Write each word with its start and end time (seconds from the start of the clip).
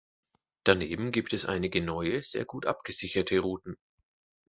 Daneben 0.63 1.11
gibt 1.11 1.31
es 1.31 1.45
einige 1.45 1.79
neue, 1.79 2.23
sehr 2.23 2.43
gut 2.43 2.65
abgesicherte 2.65 3.37
Routen. 3.37 3.77